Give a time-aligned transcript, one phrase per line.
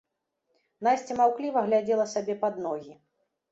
[0.87, 2.93] Насця маўкліва глядзела сабе пад ногі.